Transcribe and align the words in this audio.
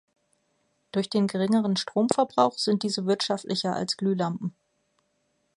Durch 0.91 1.11
den 1.11 1.27
geringeren 1.27 1.77
Stromverbrauch 1.77 2.57
sind 2.57 2.81
diese 2.81 3.05
wirtschaftlicher 3.05 3.75
als 3.75 3.97
Glühlampen. 3.97 4.55